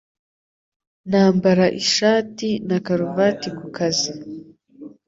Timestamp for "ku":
3.57-3.65